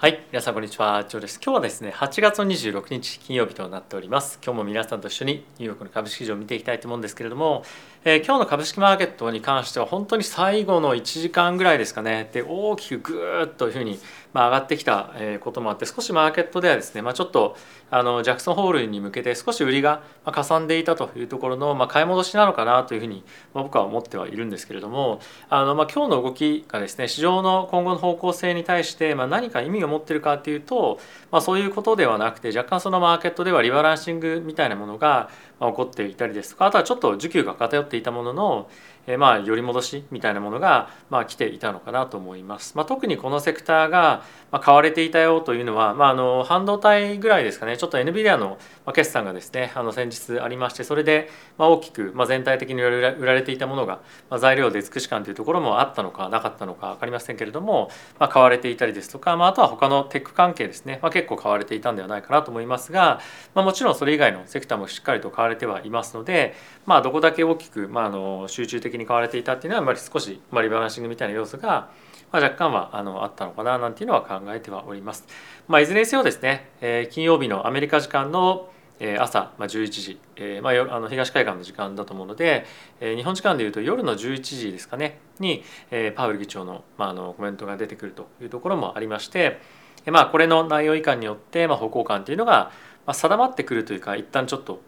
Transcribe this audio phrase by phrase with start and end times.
[0.00, 1.04] はい皆さんこんにちは。
[1.06, 1.38] ジョーです。
[1.44, 4.38] 今日はですね8月26日金曜日となっております。
[4.42, 7.64] 今日も皆さんと一緒にニューヨークの株式市場を見ていきたいと思うんですけれども、
[8.06, 12.30] えー、今日の株式マーケットに関しては本当に最後の1時間ぐらいですかね。
[12.32, 14.00] で大きくぐーっというふうに
[14.32, 15.10] まあ上がってきた
[15.40, 17.58] こともあって少しマーケットではですねまあちょっと
[17.90, 23.22] あのジャクソンホールに向けて少し売りがかさんでいたというところのまあ買い戻しなのかなというふうに
[23.52, 25.20] まあ僕は思ってはいるんですけれども
[25.50, 38.70] あのまあ今日の動きがですね市場の今後の方向性に対してまあ何か意味を思ってるかっていうと、まあ、そういうことではなくて若干そのマーケットではリバランシングみたいなものが起こっていたりですとかあとはちょっと需給が偏っていたものの
[39.06, 42.76] えまあ寄り戻しみたいなものがまあ来ていたのかなと思います。
[42.76, 48.58] まあ、特にこのセクターがま買われていたよというのは、まあ、あの半導体ぐらいですかねちょっと NVIDIA の
[48.92, 63.20] 決算がですねあの先日ありましてそれでまあ大きくまあ全体的に売られていたものがまあ材料で尽くし感というところもあったのかなかったのか分かりませんけれども、まあ、買われていたりですとか、まあ、あとは他のテック関係ですね、まあ、結構買われていたんではないかなと思いますが、
[63.54, 66.54] まあ、もちろんそれ以外のセクターもしっかりと買われてはいますので、
[66.86, 71.90] まあ、どこだけ大きく、まあ、あの集中的に買われていたっていうのはやっぱり少し、まあ、リバランシングみたいな要素が、
[72.32, 75.26] まあ、若干はあのあったのかななんていうのは考えてはおります。
[75.68, 78.70] まあ、いずれにせよですね、えー、金曜日のアメリカ時間の
[79.18, 82.66] 朝まあ11時、えーまあ、あの東海岸の時間だと思うので、
[83.00, 89.58] えー、日本時間でいうと夜の11時ですかねに、えー、パウエル議長の,、まあ、あのコメントが出てくるというところもありまして、
[90.04, 92.72] えーまあ、これの内容以下によって、まあ、方向感というのが、
[93.06, 94.80] まあ、定まってくるというか一旦ちょっと、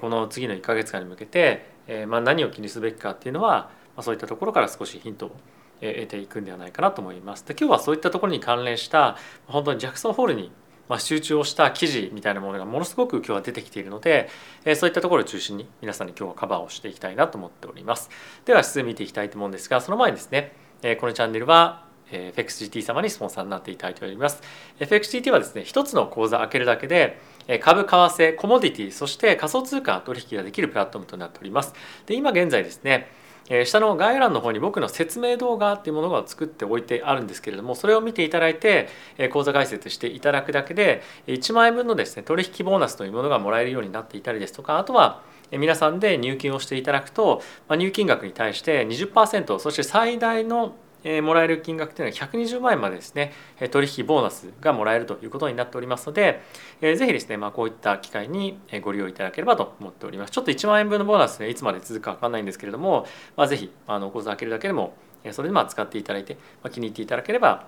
[0.00, 1.66] この次の1か月間に向けて、
[2.06, 5.36] ま、何を気にすべきかっていうのはま、そういったところから少しヒントを
[5.80, 7.44] 得ていくんではないかなと思います。
[7.46, 9.16] で今日はそういったところに関連した
[9.46, 10.52] 本当にジャクソンホールに
[10.98, 14.28] 集中をした記事みたいなものがものすごく今日は出てきているので、
[14.76, 18.10] そういったところを中心に皆さんに今日はカバーをしていきたいなと思っております。
[18.44, 20.52] では指数見ていきたいと思うんですがその前にですね、
[21.00, 24.40] このチャンネルは FXGT 様にスポンサーになっていただいております。
[24.80, 27.20] FXGT はですね一つの口座開けるだけで
[27.60, 31.74] 株、為替、コモディティ、そして仮想通貨取引ができるプラットフォームとなっております。
[32.06, 33.08] で今現在ですね
[33.66, 38.88] 下の概要欄の方に僕の説明動画っていうものが作っておいてあるんですけれどもそれを見ていただいて
[39.32, 53.32] 口座開設していただくだけで1万円分のですね取引ボーナスというものがもらえるようになっていたりですとかあとは皆さんで入金をしていただくと入金額に対して20%そして最大のえもらえる金額というのは120万円までですね
[53.70, 56.42] 取引ボーナスがもらえるということになっておりますので、
[56.80, 60.30] えー、ぜひですね、まあ、こういった機会にご利用いただければと思っております。
[60.30, 64.94] ちょっと1万円分のボーナスねいつまで続くか分かんないんですけれども、まあ、ぜひあのお口座開けるだけでも
[65.30, 67.66] それでまあ使っていただいて、まあ、気に入っていただければ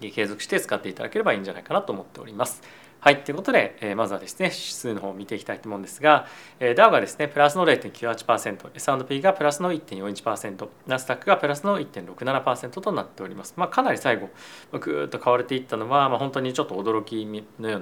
[0.00, 2.62] 継続して使っていただければいいんじゃないかなと思っております。
[3.04, 6.28] はい、ということで、えー、まずはですね、指数の方を見ていきたいと思うんですが、
[6.60, 13.54] えー、ダウがですね、プラスの0.98%、S&P がプラスの1.41%、ナスダックがプラスの1.67%となっております。
[13.56, 14.30] まあ、かなり最後、
[14.70, 17.26] ぐーっと買われていったのは、まあ、本当にちょっと驚き
[17.58, 17.80] のよう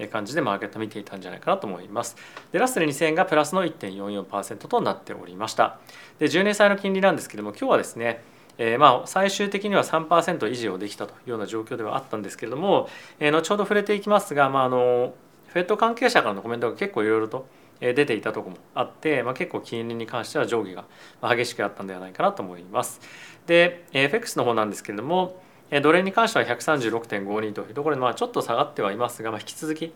[0.00, 2.16] な感じでマーケット見ていたんじゃないかなと思います。
[2.52, 5.80] で、ラッセル2000がプラスの1.44%となっておりました。
[6.20, 8.22] で、10年債の金利なんですけども、今日はですね、
[8.58, 15.14] えー、まあ最終的には3%維持をできたというような状況ではあったんですけれども、えー、後ほど触れていきますが、まあ、あの
[15.48, 17.46] フェット関係者からのコメントが結構いろいろと
[17.80, 20.84] 出ていたところもあって、まあ、結構金利に関しては上下
[21.20, 23.00] が激しくあったんではないかなと思います。
[23.46, 25.42] で FX の方なんですけれども
[25.80, 29.94] ドル円に関しては136.52というところで、まあ、ちょっと下がってはいますが、まあ、引き続き、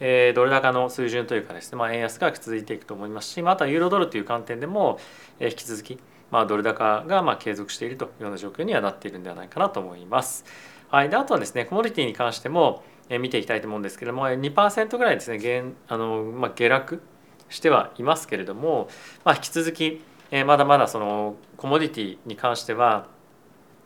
[0.00, 4.98] えー、ドル高の水準というかですね、まあ、円安が続いていくと思いますし、まあ、とはユーロドルという観点でも、
[5.38, 5.98] えー、引き続き
[6.30, 10.44] まあ、ドル高がまあ継続しているというような状況にはなっているんではないかなと思います。
[10.88, 12.82] はい、であとはですねコモディティに関しても
[13.20, 17.02] 見ていきたいと思うんですけれども2%ぐらいですね減あの、まあ、下落
[17.50, 18.88] してはいますけれども、
[19.24, 20.02] まあ、引き続き
[20.46, 23.06] まだまだそのコモディティに関しては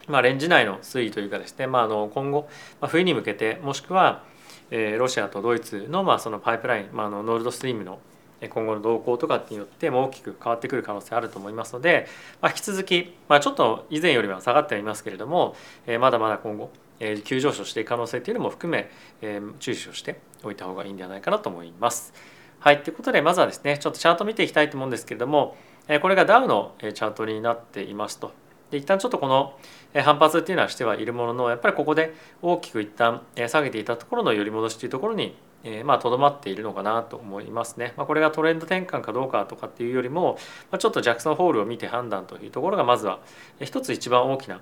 [0.09, 2.49] まあ、レンジ内の推移というかですね、まあ、あの今後、
[2.81, 4.25] まあ、冬に向けてもしくは、
[4.71, 8.01] えー、ロシアとドイツの,、まあそのパイプライン、まあ、あのノルドストリームの
[8.49, 12.07] 今後の動向とかによっても大きく変わってくる可能性あると思いますので、
[12.41, 15.55] まあ、引き続き、まあ、ちょっと以前よりは下がってはいますけれども、
[15.87, 16.71] えまだまだ今後、
[17.01, 18.91] え急上昇していく可能性というのも含め、
[19.21, 22.13] え注視をしておいた方がいいんではないかなと思います。
[22.61, 25.57] はい、ということでまずはですねちょっとチャート見ていきたいと思うんですけれども
[25.89, 28.33] えこれがダウのチャートになっていますと。
[28.71, 29.59] で一旦ちょっとこの
[29.95, 37.95] 反発っていうのはしてはいるもののやっぱりここで大きく一旦下げていたところの寄り戻しというところにえまあとどまっているのかなと思いますね。
[37.97, 40.39] まあ、これがトレンド転換かどうかとかっていうよりも、
[40.71, 43.21] まあ、ちょっとジャクソンホールを見て判断というところがまずは
[43.61, 44.61] 一つ一番大きな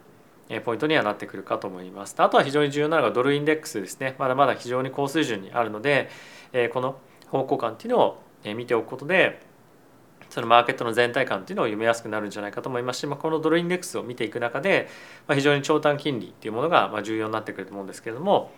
[0.65, 2.15] ポイントにはなってくるかと思います。
[2.19, 4.17] あとは非常に重要なのがドルインデックスですね。
[4.19, 6.09] まだまだ非常に高水準にあるので、
[6.53, 6.99] えこの
[7.31, 8.23] 方向感っていうのを
[8.55, 9.41] 見ておくことで
[10.31, 14.89] そのマーケットの全体感っていうのを読みやすくなるんじゃないかと思いますし、まあ、このドルインデックスを見ていく中で、
[15.27, 18.53] まあ、非常に長短金利っていうものが重要になってくると思うんですけれども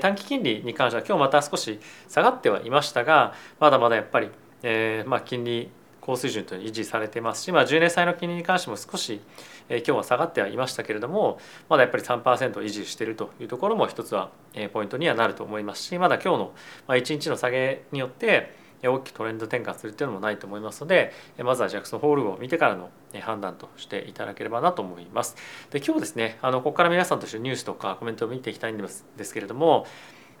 [0.00, 1.78] 短期金利に関しては今日また少し
[2.08, 4.30] 下がってはいましたがまだまだやっぱり、
[4.62, 5.70] えー、まあ金利
[6.06, 9.20] 高水準と維持されてますし、まあ、10年債の金利に関しても少し、
[9.68, 16.52] えー、今日は下がってはいましたけれどもまだやっぱり3%維持しているというところも一つは、えー、ポイントにはなると思いますしまだ今日の、
[16.86, 22.90] まあ、1日の下げによって大きくトレンド転換するっていうのもないと思いますのでまずはジャクソンホールを見てからの
[23.20, 25.36] 判断としていただければなと思います。
[25.70, 29.86] で今日ですねあのここから皆さんとしてニュースとかコメントを見ていきたいんですですけれども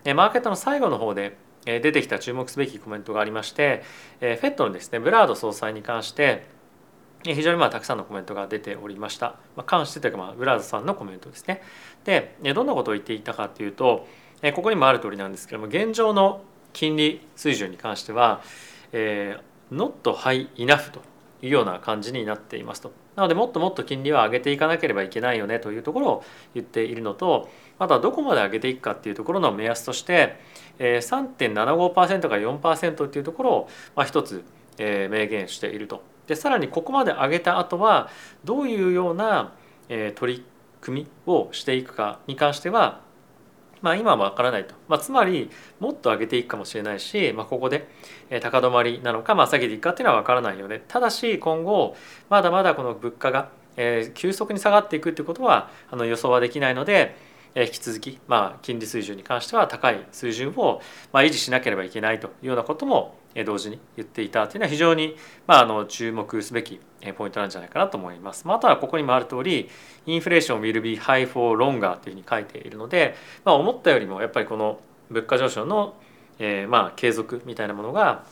[0.04, 3.82] マーケットの最後の方で出てきた注目すべきコメントがありまして
[4.20, 6.46] FED のですねブラード総裁に関して
[7.24, 9.36] 非常にまあたくさんのコメントが出ておりました。
[9.56, 11.62] まあ、関してというかまあブラードさんのコメントですね。
[12.04, 14.06] でどんなことを言っていたかというと
[14.54, 16.42] ここにもある通りなんですけども現状の
[16.76, 18.42] 金利水準に関しては、
[18.92, 21.00] えー、not high enough と
[21.40, 22.92] いうような感じになっていますと。
[23.14, 30.38] なのでもっともっと金利は上げていかなければいけないよねというところを言っているのとまたどこまで上げていくかっていうところの目安として
[30.78, 34.44] 3.75%から4%っていうところをまあ一つ
[34.78, 36.02] 明言していると。
[36.26, 38.10] でさらにここまで上げた後は
[38.44, 39.54] どういうような
[40.14, 40.44] 取り
[40.82, 43.00] 組みをしていくかに関しては
[43.82, 45.50] まあ、今は分からないと、まあ、つまり
[45.80, 47.88] もっと上げていくかもしれないし、まあ、ここで
[48.40, 50.82] 高止まりなのか、まあ、下げていくかっていうのは分からないよね。
[50.88, 51.96] ただし今後
[52.28, 53.50] まだまだこの物価が
[54.14, 57.16] 急速に下がっていくってことはあの予想はできないので
[57.62, 60.82] 引き続き、まあ、金利水準に関しては高い水準を、
[61.12, 63.14] まあ、維持しなければいけないというようなことも
[63.44, 65.16] 同時に言っていたというのは非常に、
[65.46, 66.80] まあ、あの注目すべき
[67.16, 68.46] ポイントなんじゃないかなと思います。
[68.46, 69.68] まあ、あとはここにもある通り
[70.06, 73.14] インフレーション will be high for longer というふうに書いているので、
[73.44, 74.80] まあ、思ったよりもやっぱりこの
[75.10, 75.94] 物価上昇の、
[76.38, 78.24] えー、まあ継続みたいなものが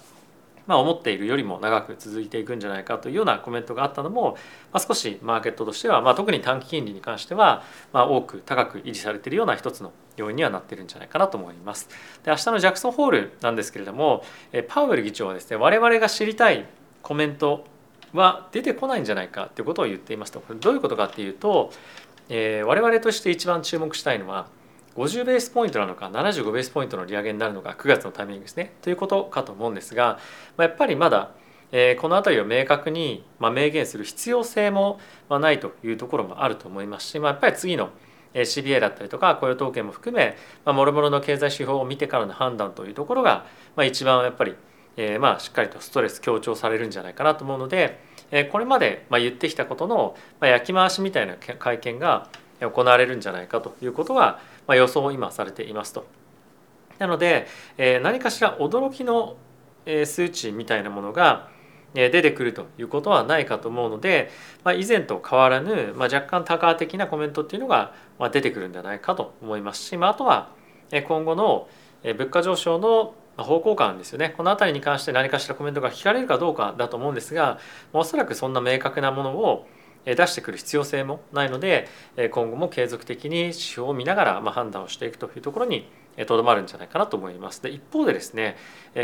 [0.66, 4.36] まあ、思っているよりも長く続いていくんじゃないかというようなコメントがあったのも、
[4.72, 7.62] まあ、少しマーケットとしては、まあ、特に短期金利に関しては、
[7.92, 11.88] まあ、多く高く維持されているような一つの要因にはなっているんじゃないかなと思います。
[12.24, 14.24] で明日のジャクソンホールなんですけれども
[14.68, 16.66] パウエル議長はですね我々が知りたい
[17.02, 17.64] コメント
[18.12, 21.72] は出てこないんじゃないかということを言っていますとこれどういうことかっていうと、
[22.28, 24.46] えー、我々として一番注目したいのは
[24.96, 28.74] 50ベースポイントなのか75ベースポイントの利上げになるのか9月のタイミングですね。
[28.82, 30.18] ということかと思うんですが、
[30.56, 31.32] まあ、やっぱりまだ、
[31.72, 37.90] えー、この辺りを明確に、まあ、明言する必要性も、まあ、ないというところもあると思いますし、まあ、やっぱり次の
[38.34, 43.46] CBA だったりとか雇用統計も含め、まあ、もろもろの経済指標を見てからの判断というところが、
[43.76, 44.54] まあ、一番やっぱり、
[44.96, 48.00] えー、まあしっかりとストレス強調されるんじゃないかなと思うので、
[48.30, 52.28] えー、これまでまあ言ってきたことの、まあ、焼き回しみたいな会見が
[52.60, 56.06] 行われるんじゃないかということが、まあ、予想を今されていますと。
[56.98, 57.46] なので、
[57.76, 59.36] えー、何かしら驚きの
[59.84, 61.48] 数値みたいなものが
[61.94, 64.30] 出てくるということはないかと思うので、
[64.64, 67.92] まあ、以前と変わらぬ、まあ、若干多価的なコメントっていうのが
[68.32, 70.50] 出てくるんじゃないかと思いますし、まあ、あとは
[71.06, 71.68] 今後の
[72.02, 77.58] 物価上昇の方向感ですよねこの辺りに関して何かしらコメントが聞かれるかどうかだと思うんですが
[77.92, 79.66] おそらくそんな明確なものを
[80.04, 81.88] 出してくる必要性もないので
[82.30, 85.88] 今後も継続的に指標を見ながら判断をしていくというところに
[86.26, 87.62] とどまるんじゃないかなと思います。
[87.62, 88.56] で一方でですね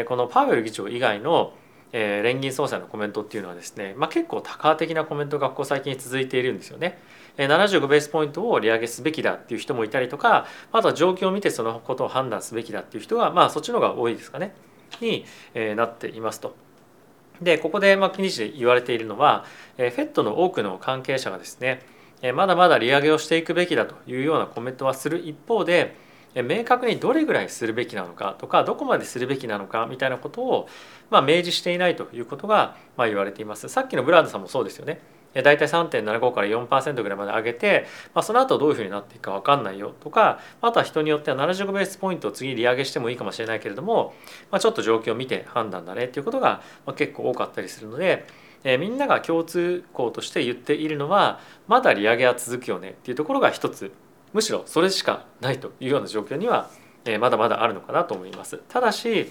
[0.06, 1.54] このパウエル議長以外の
[1.92, 6.98] 連銀総裁のコメントっていうのはですね、まあ、結構多価的なコメントがここ最近続いているんですよね。
[7.36, 14.52] 75ベースポイントを利上げすべきだっていう人もいたりとかあとは状況を見てそのことを判断すべきだっていう人がまあそっちの方が多いですかね
[15.00, 15.24] に
[15.76, 16.54] なっていますと。
[17.40, 19.44] でここでまあ記事で言われているのは
[19.78, 21.80] FED の多くの関係者がですね
[22.34, 25.96] まだまだ利上げをしていくべきだというようなコメントはする一方で
[26.34, 30.68] 明確にどれぐらいするべきなのかとかどこまでするべきなのかみたいなことを
[31.10, 33.68] まあ明示していないということがまあ言われています。
[33.68, 35.00] さっきのブランドさんもそうですよね。
[35.34, 44.14] 大体3.75から4%ぐらいまで上げて、まあ、その後どういうふうになっていくか分かんないよとかあとは人によっては75ベースポイントを次利上げしてもいいかもしれないけれども、
[44.50, 46.62] まあ、ちょっと状況を見て判断だねっていうことが
[46.96, 48.26] 結構多かったりするので、
[48.64, 53.92] えー、みんなが共通項として言っているのはまだ利上げは続くよねっていうところが一つ
[54.32, 56.70] むしろそれしかないというような状況には、
[57.04, 58.60] え、まだまだあるのかなと思います。
[58.68, 59.30] ただし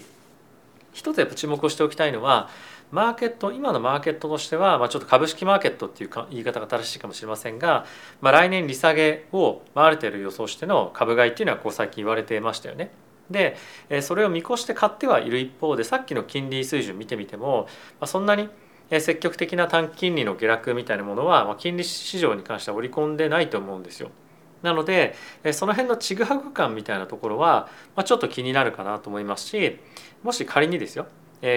[0.92, 2.48] 一つやっぱ注目をしておきたいのは
[2.90, 7.86] マーケット今のマーケットとしては、まあ、ちょっと株式マーケットっていうか言い方が正しいかもしれませんが、
[8.20, 12.90] まあ、来年利下げを、まあ、ある予想しての株買いっていうのはこう最近言われてましたよね。
[13.30, 13.56] で
[14.02, 17.68] それを見越して買ってはいる一方でさっきの金利水準見てみても、
[18.00, 18.48] まあ、そんなに
[18.98, 24.10] 積極的な短期金利の下落みたいなものは、まあ、金利市場に関しては織り込んでないと思うんですよ。
[24.62, 25.14] なので
[25.52, 29.78] その辺のちぐはぐ感みたいなところは、まあ、ちょっと気になるかなと思いますし
[30.22, 31.06] もし仮にですよ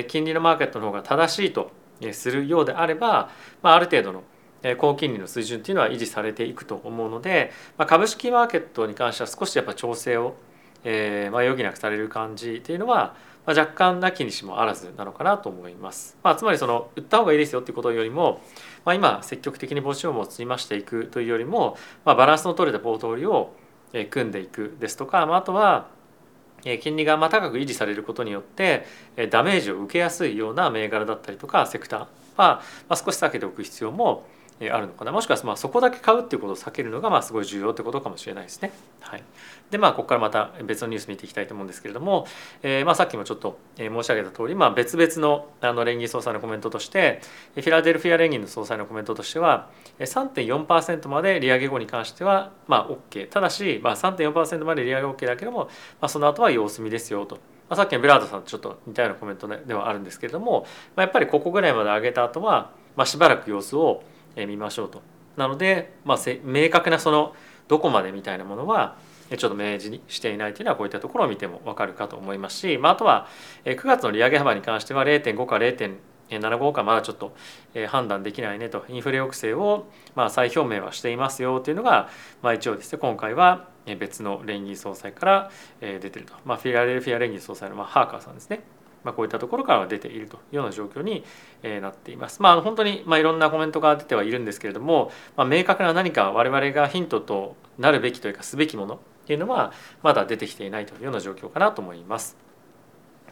[0.08, 1.72] 金利のマーケットの方が正しいと
[2.12, 3.30] するようであれば、
[3.62, 4.24] まあ、ある程度の
[4.78, 10.36] 高金利の水準っていうのは維持されていくと思うので、まあ、株式マーケットに関しては少しやっぱ調整を
[10.84, 16.18] えー、まあ、余儀なくされる感じっていうのは、まあ、若干なきにしもあらずなのかなと思います。
[16.24, 18.42] まあ、つまりその売った方がいいですよっていうことよりも、
[18.86, 23.56] まあ、今積極的にポジションを積み増していくというよりも、まあ、バランスの取れたポートフォリオを
[24.10, 25.88] 組んでいくですとか、まあ、あとは
[26.82, 28.86] 金利がま高く維持されることによって
[29.30, 32.06] ダメージを受けやすいような銘柄だったりとかセクター
[32.38, 34.26] は少し避けておく必要も
[34.62, 38.72] あるのかなもしくはまあそこだけ買うっていうことを避けるのがまあすごい重要ってことかもしれないですね。
[39.02, 39.24] はい、
[39.72, 42.28] でまあここからまた別のニュース見ていきたいと思うんですけれども、
[42.62, 47.22] えー、まあさっきもちょっと申し上げた通り、まあ、別々のあの連銀総裁のコメントとして
[47.56, 49.70] フィラデルフィア連銀の総裁のコメントとしては
[50.00, 55.66] 3.4%まで利上げ後に関してはまあ OK ただし、まあ、3.4%まで利上げ OK だけども、
[56.02, 57.36] まあ、その後は様子見ですよと。
[57.70, 64.04] まあ、さっきのブラードさんとちょっと似たようなコメントではあるんですけれども、まあ、やっぱりここぐらいまで上げた後は、まあ、しばらく様子を
[64.36, 65.02] 見ましょうと。
[65.38, 67.36] なので、まあ、明確なその
[67.68, 68.98] どこまでみたいなものは
[69.38, 73.28] ちょっと明示にしていないというのはこういったところを見ても分かるかと思いますし、まあ、あとは
[73.66, 77.36] 9月の利上げ幅に関しては0.5か0.75かまだちょっと
[77.88, 78.86] 判断できないねと。
[78.90, 82.10] インフレ抑制をまあ再表明はしていますよというのが、
[82.42, 88.62] まあ、一応ですね今回は別の連銀総裁から出てると、まあ、フィラデルフィア連銀総裁のまあハーカーさんですね。
[89.04, 91.24] まあ、こういったところから出ているというような状況に
[91.82, 92.42] なっています。
[92.42, 102.38] まあ、本当にまあいろんなコメントが出てはいるんですけれども、まあ、明確な何か我々がヒントとなるべきというかすべきものっていうのはまだ出てきていないというような状況かなと思います。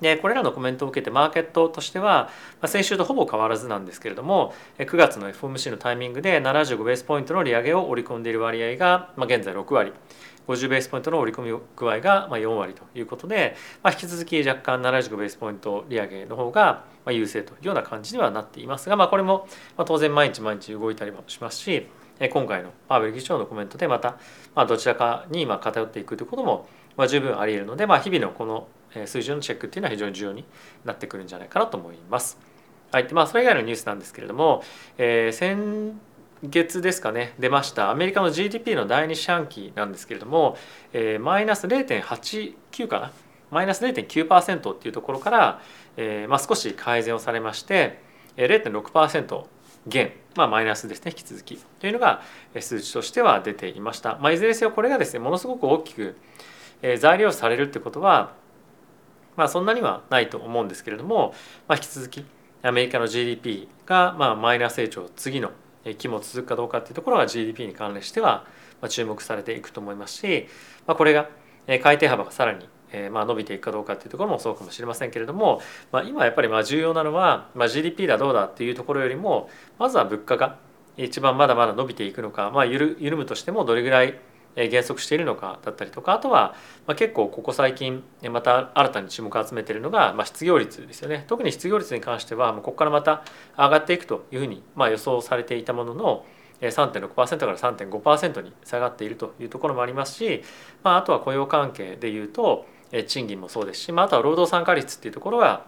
[0.01, 2.29] でこれらのコメントを受けてマーケットとしては
[2.65, 9.93] 先週とほぼ変わらずなんですけれども9月の FOMC のタイミングで75ベースポイントの利上げを織り込んでいる割合が現在6割
[10.47, 19.47] 50ベースポイントの織り込み具合が4割ということで、まあ、引き続き若干75ベースポイント利上げの方が優勢というような感じにはなっていますが、まあ、これも
[19.85, 21.87] 当然毎日毎日動いたりもしますし
[22.29, 24.17] 今回のパーベル議長のコメントでまた
[24.67, 26.67] どちらかに偏っていくということも
[27.07, 28.67] 十分あり得るので、まあ、日々のこの
[29.05, 30.45] 数字のチェックっていうのは非常に重要に
[30.85, 32.37] なってくるんじゃないかなと思います。
[32.91, 34.63] はい、まあそれ以外のニュースなんですけれども、
[34.97, 35.97] えー、先
[36.43, 37.91] 月ですかね出ました。
[37.91, 40.57] アメリカの GDP の第2四半期なんですけれども、
[40.91, 43.11] えー、マイナス0.89かな？
[43.51, 45.61] マイナス0.9%っていうところから、
[45.97, 47.99] えーまあ、少し改善をされまして
[48.37, 49.43] 0.6%
[49.87, 51.57] 減、まあ、マイナスですね引き続き。
[51.79, 52.21] というのが
[52.59, 56.15] 数値としては出ていました、まあ、いずれにせよこれがですねものすごく大きく
[56.97, 58.33] 材料されるってことは、
[59.35, 61.35] まあ、そんなにはないと思うんですけれども、
[61.67, 62.25] まあ、引き続き
[62.63, 65.51] アメリカの GDP がまあマイナス成長次の
[65.97, 68.45] 期も続くかどうかっていうところが GDP に関連しては
[68.89, 70.47] 注目されていくと思いますし、
[70.87, 71.29] まあ、これが
[71.81, 72.67] 改定幅がさらに
[73.11, 75.61] まあ伸びていくかどうかっていうところもそうかもしれませんけれども、
[75.91, 80.57] まあ、今やっぱりまあ重要なのは、まあ、GDP だどうだっていうところよりもまずは物価が
[80.97, 84.19] 一番まだまだ伸びていくのか、まあ、緩むとしてもどれぐらい
[84.55, 86.55] 減速しているのかだったりとかあとは
[86.97, 91.25] 結構ここ最近また新たに注目を集めているのが失業率ですよね。
[91.27, 93.23] 特に失業率に関してはここからまた
[93.57, 96.25] 上がっていくというふうに予想されていたものの
[96.61, 100.43] 3.6%から3.5%に下がっているというところもありますし、
[100.83, 102.65] まあ、あとは雇用関係でいうと
[103.07, 105.65] 賃金もそうですし、まあ、あとは労働参加率っていうところが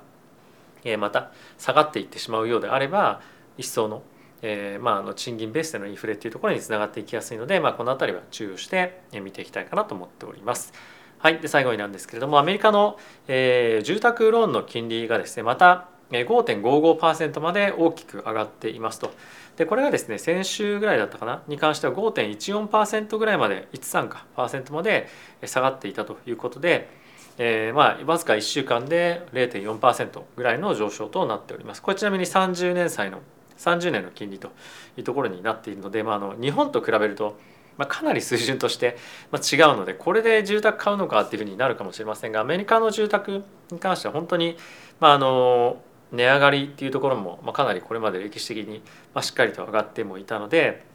[1.00, 3.22] また下がっていってしまうようであれば
[3.58, 4.04] 一層の
[4.46, 10.74] えーまあ、あの賃金ベースでのインフレっていうところにつながっていきやすいので、まあ、この辺りは注意をして見ていきたいかなと思っております。
[11.18, 19.14] はい、で最後になんですけれどもアメリカの、えー、住宅ローンの金利がですねまた5.55%まで大きく上がっていますと。
[19.56, 21.44] でこれがですね先週ぐらいだったかな？
[21.48, 25.08] に関しては5.14%ぐらいまで13かパーセントまで
[25.46, 26.90] 下がっていたということで、
[27.38, 31.82] えー、まあわずか1週間で0.4%ぐらいの上昇となっております。
[31.82, 33.20] これちなみに30年債の
[33.58, 34.50] 30年の金利と
[34.98, 37.38] いうところになっているので、まあ、あの日本と比べると、
[37.78, 38.98] まあ、かなり水準として
[39.34, 44.58] 違うのでこれで住宅買うのかっていうふうになるかもしれませんがアメリカの住宅に関しては本当に、
[45.00, 45.82] まあ、あの
[46.12, 48.82] 値上がりっていうところも、まあ、かなりこれまで歴史的に、
[49.14, 50.86] まあ、しっかりと上がってもいたので、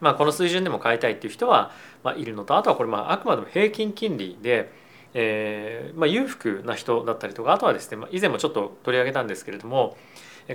[0.00, 1.72] まあ、この水準でも買いたいっていう人は、
[2.04, 4.88] まあ、いるのとあとはこれまああくまでも平均金利で。
[5.14, 9.96] えーまあ、裕福な人だったりとかあとはですね、まあ、以前もちょっと取り上げたんですけれども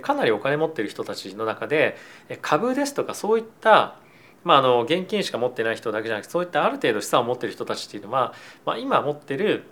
[0.01, 1.97] かなりお金持ってる人たちの中で
[2.41, 3.95] 株ですとかそういった
[4.43, 8.33] まあ、あの現金しか持ってない人だけじゃなくてそういったある程度資産を持ってる人たちっていうのは、
[8.65, 9.63] まあ、今持ってる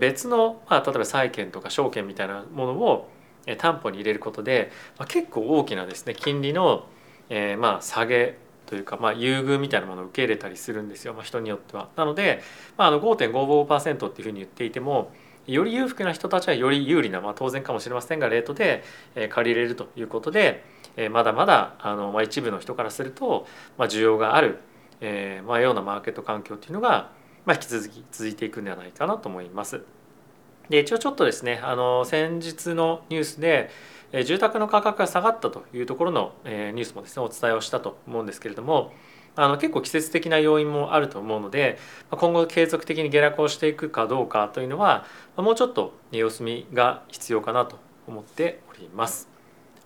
[0.00, 3.08] 別の、まあ、例えば債券とか証券みたいなものを
[3.58, 6.86] 担保に入れることで、まあ、結構大きなですね金利の、
[7.28, 11.88] えー、まあ下げというか、まあ、優遇みたいなものを受け入れたりするんですよ、まあ、人によっては。
[11.94, 12.42] なので、
[12.76, 15.12] まあ、あの5.55%っていうふうに言っていても
[15.46, 18.82] より裕福な人たちはより有利な、まあ、当然かもしれませんがレートで
[19.30, 20.64] 借りれるということで
[21.10, 23.46] まだまだあの、まあ、一部の人からすると、
[23.78, 24.58] まあ、需要がある、
[25.00, 27.10] えーまあ、ようなマーケット環境っていうのが
[27.46, 29.80] まあ、引き続き続いていくんではないかなと思います。
[30.68, 33.70] で一応ちょっとですねあの先日のニュースで
[34.24, 38.92] 住宅の価格が下がったというところのニュースもですねお伝えをしたと思うんですけれども
[39.36, 41.78] あの結構季節的な要因もあると思うので
[42.10, 45.04] 今後継続的に下落をしていくかどうかというのは
[45.36, 47.78] もうちょっと様子見が必要かなと
[48.08, 49.28] 思っております。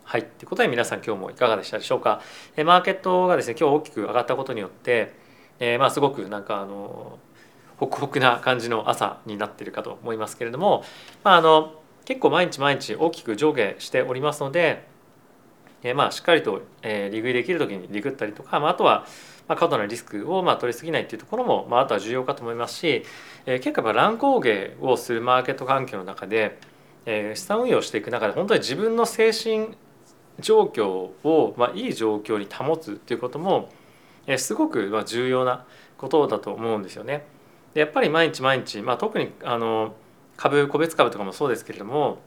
[0.03, 2.21] はい、ということで皆さん今日もいかがでしたでしょうか？
[2.57, 5.13] マーケットがですね今日大きく上がったことによって、
[5.59, 7.19] えー、まあすごくなんかあの
[7.77, 10.83] ホクホクな感じの朝になってるかと思いますけれども、
[11.23, 14.85] まあ、あの結構毎日毎日大きく上下しておりますので、
[15.81, 19.05] えー、まあしっかりと、えー、利食いできる時に利食ったりとか、まあ、あとは
[19.51, 23.03] まあ、過度なリスクをまあ取りすぎないっていうところも、まあ、あとは重要かと思いますし、
[23.45, 26.57] えー、結構やっぱ乱高下をするマーケット環境の中で、
[27.05, 29.75] えー、資産運用していく中で本当に自分の精神
[30.39, 33.67] 状況を、まあ、いい状況に保つっていうことも、
[34.25, 35.65] えー、すごくまあ重要な
[35.97, 37.25] ことだと思うんですよね。
[37.73, 39.95] でやっぱり毎日毎日、まあ、特にあの
[40.37, 42.19] 株個別株とかもそうですけれども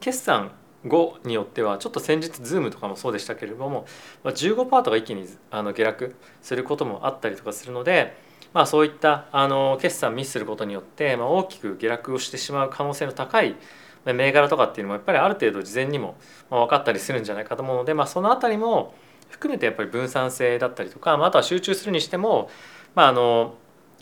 [0.00, 0.50] 決算
[0.86, 3.86] 後によってはちょっと先日ズームとかもそうでしたけれども
[4.22, 8.16] ま15%とか一気にあの下落することもあったりとかするので、
[8.52, 13.56] まあ、そういったあの決算ミスすることによって、まあ、大きく下落をしてしまう可能性の高い
[14.04, 16.16] 銘柄とかっていうのもやっぱりある程度事前にも
[16.48, 18.94] 分かったりするんじゃないかと思うので、まあ、その辺りも
[19.28, 22.48] 含めてやっぱり分散性だったりとか、まあ、あとは集中するにしても、
[22.94, 23.54] まあ、あの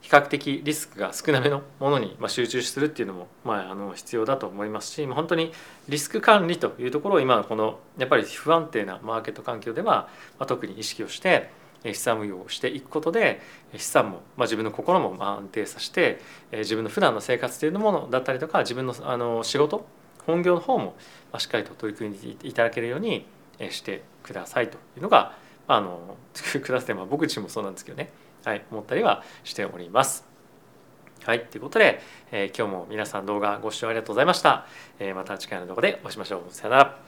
[0.07, 5.51] 比較的リスクが少なめのものに集中するっていうのも、まあ、あの必要だと思いますし本当に
[5.89, 10.09] リスク管理というところを今のこのやっぱり不安定なマーケット環境では、
[10.39, 11.51] ま、特に意識をして
[11.85, 13.41] 資産運用をしていくことで
[13.77, 16.21] 資産も、まあ、自分の心も安定させて
[16.53, 19.89] 自分の普段の生活というものだったりとか自分のあの仕事
[20.25, 20.95] 本業の方も
[21.39, 23.27] しっかりと取り組んでいただけるように
[23.71, 25.37] してくださいというのが
[25.67, 26.17] あの
[26.63, 28.13] ください、まあ、僕自身もそうなんですけどね。
[28.47, 30.25] はい、思ったりはしております。
[31.25, 32.01] はい、ということで、
[32.31, 34.67] えー、今日も皆さん動画ご視聴ありがとうございました。
[35.01, 36.55] えー、また次回の動画でお会いしましょう。
[36.55, 37.06] さよなら。